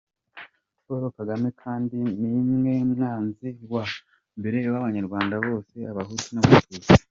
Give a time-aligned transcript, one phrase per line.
[0.85, 3.83] Paul Kagame kandi niwe mwanzi wa
[4.39, 6.89] mbere w’abanyarwanda bose abahutu n’abatutsi.